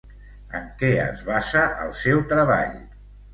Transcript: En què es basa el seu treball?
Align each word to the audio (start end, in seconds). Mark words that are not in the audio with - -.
En 0.59 0.63
què 0.79 0.89
es 1.03 1.21
basa 1.27 1.61
el 1.85 1.93
seu 2.01 2.25
treball? 2.33 2.75